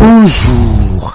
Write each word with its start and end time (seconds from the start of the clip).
Bonjour. 0.00 1.14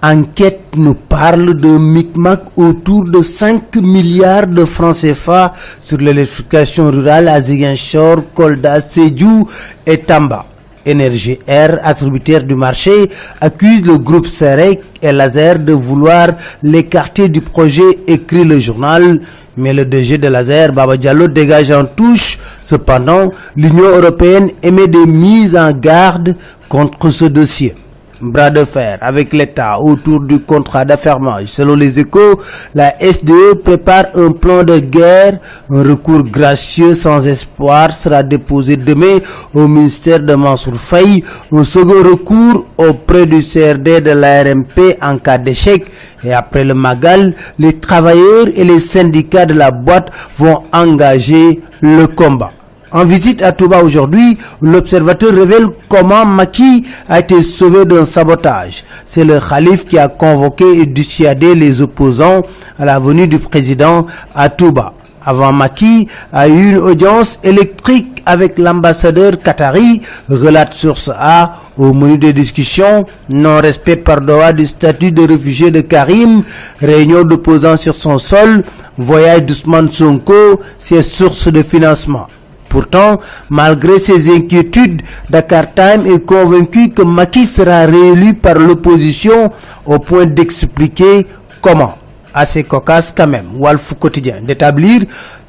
Enquête 0.00 0.76
nous 0.76 0.94
parle 0.94 1.54
d'un 1.54 1.80
micmac 1.80 2.40
autour 2.56 3.04
de 3.04 3.20
5 3.20 3.74
milliards 3.76 4.46
de 4.46 4.64
francs 4.64 4.96
CFA 4.96 5.52
sur 5.80 5.98
l'électrification 5.98 6.88
rurale 6.88 7.28
à 7.28 7.40
Ziguinchor, 7.40 8.32
Kolda, 8.32 8.80
Sejou 8.80 9.48
et 9.84 9.98
Tamba. 9.98 10.46
Énergie 10.86 11.40
Air, 11.48 11.80
attributaire 11.82 12.44
du 12.44 12.54
marché, 12.54 13.10
accuse 13.40 13.82
le 13.82 13.98
groupe 13.98 14.28
Serec 14.28 14.80
et 15.02 15.10
Laser 15.10 15.58
de 15.58 15.72
vouloir 15.72 16.28
l'écarter 16.62 17.28
du 17.28 17.40
projet, 17.40 17.98
écrit 18.06 18.44
le 18.44 18.60
journal. 18.60 19.20
Mais 19.56 19.72
le 19.72 19.84
DG 19.84 20.18
de 20.18 20.28
Laser, 20.28 20.72
Baba 20.72 20.96
Diallo, 20.96 21.26
dégage 21.26 21.72
en 21.72 21.86
touche. 21.86 22.38
Cependant, 22.60 23.32
l'Union 23.56 23.88
européenne 23.88 24.50
émet 24.62 24.86
des 24.86 25.06
mises 25.06 25.56
en 25.56 25.72
garde 25.72 26.36
contre 26.68 27.10
ce 27.10 27.24
dossier 27.24 27.74
bras 28.22 28.50
de 28.50 28.64
fer 28.64 28.98
avec 29.00 29.32
l'État 29.32 29.78
autour 29.80 30.20
du 30.20 30.40
contrat 30.40 30.84
d'affermage. 30.84 31.48
Selon 31.48 31.74
les 31.74 31.98
échos, 31.98 32.40
la 32.74 32.94
SDE 33.00 33.54
prépare 33.62 34.06
un 34.14 34.30
plan 34.30 34.62
de 34.62 34.78
guerre. 34.78 35.38
Un 35.70 35.82
recours 35.82 36.22
gracieux 36.22 36.94
sans 36.94 37.26
espoir 37.26 37.92
sera 37.92 38.22
déposé 38.22 38.76
demain 38.76 39.18
au 39.54 39.66
ministère 39.66 40.20
de 40.20 40.34
Mansour 40.34 40.74
Faye. 40.76 41.22
Un 41.50 41.64
second 41.64 42.02
recours 42.02 42.66
auprès 42.78 43.26
du 43.26 43.42
CRD 43.42 44.00
de 44.00 44.12
l'ARMP 44.12 44.96
en 45.02 45.18
cas 45.18 45.38
d'échec. 45.38 45.84
Et 46.24 46.32
après 46.32 46.64
le 46.64 46.74
Magal, 46.74 47.34
les 47.58 47.74
travailleurs 47.78 48.46
et 48.54 48.64
les 48.64 48.78
syndicats 48.78 49.46
de 49.46 49.54
la 49.54 49.70
boîte 49.70 50.10
vont 50.38 50.62
engager 50.72 51.60
le 51.80 52.06
combat. 52.06 52.52
En 52.94 53.04
visite 53.06 53.40
à 53.40 53.52
Touba 53.52 53.82
aujourd'hui, 53.82 54.36
l'observateur 54.60 55.32
révèle 55.32 55.66
comment 55.88 56.26
Maki 56.26 56.84
a 57.08 57.20
été 57.20 57.42
sauvé 57.42 57.86
d'un 57.86 58.04
sabotage. 58.04 58.84
C'est 59.06 59.24
le 59.24 59.40
calife 59.40 59.86
qui 59.86 59.98
a 59.98 60.08
convoqué 60.08 60.64
et 60.82 60.84
dissuadé 60.84 61.54
les 61.54 61.80
opposants 61.80 62.42
à 62.78 62.84
la 62.84 62.98
venue 62.98 63.26
du 63.26 63.38
président 63.38 64.06
à 64.34 64.50
Touba. 64.50 64.92
Avant 65.24 65.52
Maki 65.52 66.06
a 66.34 66.48
eu 66.48 66.72
une 66.72 66.78
audience 66.78 67.38
électrique 67.42 68.20
avec 68.26 68.58
l'ambassadeur 68.58 69.38
qatari, 69.38 70.02
relate 70.28 70.74
source 70.74 71.10
A, 71.16 71.60
au 71.78 71.94
menu 71.94 72.18
des 72.18 72.34
discussions, 72.34 73.06
non-respect 73.30 73.96
par 73.96 74.20
Doha 74.20 74.52
du 74.52 74.66
statut 74.66 75.12
de 75.12 75.26
réfugié 75.26 75.70
de 75.70 75.80
Karim, 75.80 76.42
réunion 76.78 77.24
d'opposants 77.24 77.78
sur 77.78 77.96
son 77.96 78.18
sol, 78.18 78.64
voyage 78.98 79.44
d'Ousmane 79.46 79.90
Sonko, 79.90 80.60
ses 80.78 81.02
sources 81.02 81.48
de 81.48 81.62
financement. 81.62 82.26
Pourtant, 82.72 83.20
malgré 83.50 83.98
ses 83.98 84.34
inquiétudes, 84.34 85.02
Dakar 85.28 85.74
Time 85.74 86.06
est 86.06 86.24
convaincu 86.24 86.88
que 86.88 87.02
Maki 87.02 87.44
sera 87.44 87.84
réélu 87.84 88.32
par 88.32 88.54
l'opposition 88.54 89.52
au 89.84 89.98
point 89.98 90.24
d'expliquer 90.24 91.26
comment. 91.60 91.98
Assez 92.32 92.64
cocasse 92.64 93.12
quand 93.14 93.26
même, 93.26 93.48
Walf 93.58 93.92
quotidien, 94.00 94.36
d'établir 94.40 95.02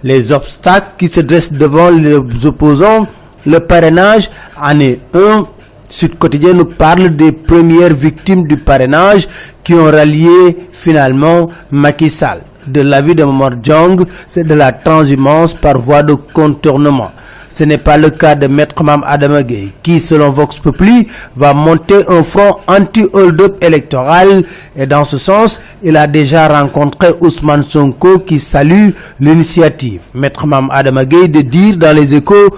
les 0.03 0.33
obstacles 0.33 0.95
qui 0.97 1.07
se 1.07 1.21
dressent 1.21 1.53
devant 1.53 1.89
les 1.91 2.45
opposants. 2.45 3.07
Le 3.45 3.59
parrainage 3.61 4.29
en 4.61 4.77
est 4.81 4.99
un. 5.13 5.47
Sud 5.89 6.17
Quotidien 6.17 6.51
nous 6.53 6.65
parle 6.65 7.15
des 7.15 7.31
premières 7.31 7.93
victimes 7.93 8.45
du 8.45 8.57
parrainage 8.57 9.29
qui 9.63 9.73
ont 9.75 9.85
rallié 9.85 10.57
finalement 10.73 11.47
Macky 11.71 12.09
Sall 12.09 12.41
de 12.67 12.81
l'avis 12.81 13.15
de 13.15 13.23
Momar 13.23 13.51
Jong, 13.61 14.05
c'est 14.27 14.43
de 14.43 14.53
la 14.53 14.71
transhumance 14.71 15.53
par 15.53 15.77
voie 15.79 16.03
de 16.03 16.13
contournement. 16.13 17.11
Ce 17.49 17.63
n'est 17.65 17.77
pas 17.77 17.97
le 17.97 18.09
cas 18.09 18.33
de 18.33 18.47
Maître 18.47 18.83
Mam 18.83 19.03
Adamagay, 19.05 19.69
qui, 19.83 19.99
selon 19.99 20.31
Vox 20.31 20.57
Populi, 20.57 21.07
va 21.35 21.53
monter 21.53 22.03
un 22.09 22.23
front 22.23 22.57
anti-hold-up 22.65 23.63
électoral. 23.63 24.43
Et 24.75 24.87
dans 24.87 25.03
ce 25.03 25.19
sens, 25.19 25.59
il 25.83 25.95
a 25.95 26.07
déjà 26.07 26.47
rencontré 26.47 27.09
Ousmane 27.21 27.61
Sonko 27.61 28.19
qui 28.19 28.39
salue 28.39 28.89
l'initiative. 29.19 30.01
Maître 30.15 30.47
Mam 30.47 30.69
Adamagay 30.71 31.27
de 31.27 31.41
dire 31.41 31.77
dans 31.77 31.95
les 31.95 32.15
échos 32.15 32.49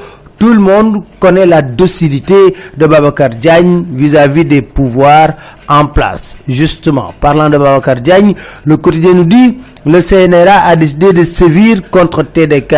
tout 0.45 0.53
le 0.53 0.59
monde 0.59 1.01
connaît 1.19 1.47
la 1.47 1.63
docilité 1.63 2.35
de 2.77 2.85
Babacar 2.85 3.31
Diagne 3.31 3.83
vis-à-vis 3.91 4.45
des 4.45 4.61
pouvoirs 4.61 5.33
en 5.67 5.87
place. 5.87 6.35
Justement, 6.47 7.15
parlant 7.19 7.49
de 7.49 7.57
Babacar 7.57 7.95
Diagne, 7.95 8.35
le 8.63 8.77
quotidien 8.77 9.15
nous 9.15 9.23
dit 9.25 9.57
le 9.87 9.99
CNRA 10.01 10.67
a 10.67 10.75
décidé 10.75 11.13
de 11.13 11.23
sévir 11.23 11.81
contre 11.89 12.21
TDK 12.21 12.75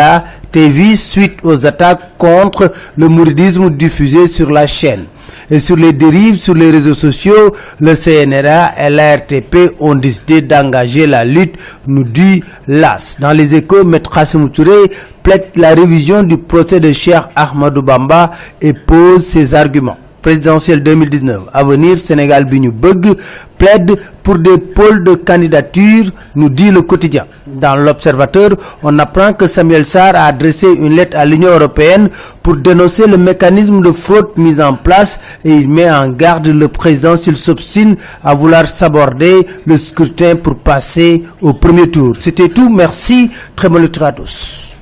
TV 0.49 0.95
suite 0.95 1.39
aux 1.43 1.65
attaques 1.65 2.17
contre 2.17 2.71
le 2.95 3.09
mouridisme 3.09 3.69
diffusé 3.69 4.27
sur 4.27 4.49
la 4.49 4.65
chaîne. 4.65 5.03
Et 5.49 5.59
sur 5.59 5.75
les 5.75 5.93
dérives 5.93 6.37
sur 6.37 6.53
les 6.53 6.71
réseaux 6.71 6.93
sociaux, 6.93 7.53
le 7.79 7.95
CNRA 7.95 8.71
et 8.79 8.89
l'ARTP 8.89 9.73
ont 9.79 9.95
décidé 9.95 10.41
d'engager 10.41 11.07
la 11.07 11.23
lutte, 11.25 11.55
nous 11.85 12.03
dit 12.03 12.43
l'AS. 12.67 13.17
Dans 13.19 13.31
les 13.31 13.55
échos, 13.55 13.83
Maître 13.83 14.17
Hassim 14.17 14.49
Touré 14.49 14.91
plaide 15.23 15.47
la 15.55 15.73
révision 15.73 16.23
du 16.23 16.37
procès 16.37 16.79
de 16.79 16.91
Cheikh 16.91 17.23
Ahmadou 17.35 17.81
Bamba 17.81 18.31
et 18.61 18.73
pose 18.73 19.25
ses 19.25 19.53
arguments 19.53 19.97
présidentielle 20.27 20.83
2019 20.83 21.43
à 21.53 21.63
venir 21.63 21.97
Sénégal 21.97 22.43
Bignou 22.43 22.73
Bug 22.73 23.15
plaide 23.57 23.95
pour 24.23 24.37
des 24.39 24.57
pôles 24.57 25.01
de 25.05 25.13
candidature, 25.15 26.11
nous 26.35 26.49
dit 26.49 26.69
le 26.69 26.81
quotidien. 26.81 27.23
Dans 27.45 27.77
l'Observateur, 27.77 28.49
on 28.83 28.99
apprend 28.99 29.31
que 29.31 29.47
Samuel 29.47 29.85
Sarr 29.85 30.17
a 30.17 30.25
adressé 30.25 30.67
une 30.67 30.97
lettre 30.97 31.15
à 31.17 31.23
l'Union 31.23 31.51
européenne 31.51 32.09
pour 32.43 32.57
dénoncer 32.57 33.07
le 33.07 33.15
mécanisme 33.15 33.81
de 33.81 33.91
fraude 33.93 34.31
mis 34.35 34.59
en 34.61 34.73
place 34.73 35.17
et 35.45 35.51
il 35.55 35.69
met 35.69 35.89
en 35.89 36.09
garde 36.09 36.47
le 36.47 36.67
président 36.67 37.15
s'il 37.15 37.37
s'obstine 37.37 37.95
à 38.21 38.33
vouloir 38.33 38.67
s'aborder 38.67 39.47
le 39.65 39.77
scrutin 39.77 40.35
pour 40.35 40.57
passer 40.57 41.23
au 41.41 41.53
premier 41.53 41.89
tour. 41.89 42.17
C'était 42.19 42.49
tout, 42.49 42.67
merci, 42.69 43.31
très 43.55 43.69
bonne 43.69 43.83
lecture 43.83 44.03
à 44.03 44.11
tous. 44.11 44.76